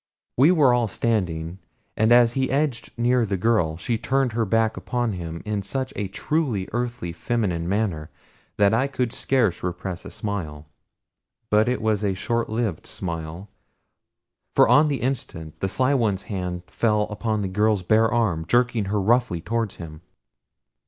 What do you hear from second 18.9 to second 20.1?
roughly toward him.